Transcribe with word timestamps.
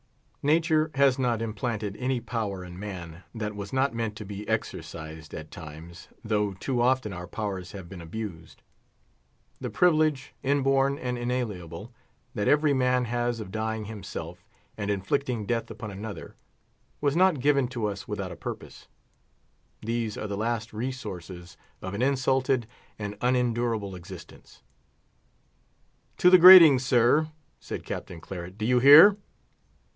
Nature 0.41 0.89
has 0.95 1.19
not 1.19 1.39
implanted 1.43 1.95
any 1.97 2.19
power 2.19 2.65
in 2.65 2.79
man 2.79 3.21
that 3.35 3.55
was 3.55 3.71
not 3.71 3.93
meant 3.93 4.15
to 4.15 4.25
be 4.25 4.47
exercised 4.49 5.35
at 5.35 5.51
times, 5.51 6.07
though 6.23 6.53
too 6.55 6.81
often 6.81 7.13
our 7.13 7.27
powers 7.27 7.73
have 7.73 7.87
been 7.87 8.01
abused. 8.01 8.63
The 9.59 9.69
privilege, 9.69 10.33
inborn 10.41 10.97
and 10.97 11.19
inalienable, 11.19 11.93
that 12.33 12.47
every 12.47 12.73
man 12.73 13.05
has 13.05 13.39
of 13.39 13.51
dying 13.51 13.85
himself, 13.85 14.43
and 14.75 14.89
inflicting 14.89 15.45
death 15.45 15.69
upon 15.69 15.91
another, 15.91 16.35
was 16.99 17.15
not 17.15 17.39
given 17.39 17.67
to 17.67 17.85
us 17.85 18.07
without 18.07 18.31
a 18.31 18.35
purpose. 18.35 18.87
These 19.83 20.17
are 20.17 20.25
the 20.25 20.35
last 20.37 20.73
resources 20.73 21.55
of 21.83 21.93
an 21.93 22.01
insulted 22.01 22.65
and 22.97 23.15
unendurable 23.21 23.93
existence. 23.93 24.63
"To 26.17 26.31
the 26.31 26.39
gratings, 26.39 26.83
sir!" 26.83 27.27
said 27.59 27.85
Captain 27.85 28.19
Claret; 28.19 28.57
"do 28.57 28.65
you 28.65 28.79
hear?" 28.79 29.17